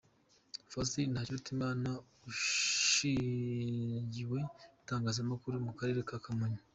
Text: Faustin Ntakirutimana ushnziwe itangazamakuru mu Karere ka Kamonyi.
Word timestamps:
Faustin 0.71 1.07
Ntakirutimana 1.11 1.89
ushnziwe 2.29 4.39
itangazamakuru 4.81 5.55
mu 5.65 5.71
Karere 5.79 6.01
ka 6.09 6.17
Kamonyi. 6.25 6.61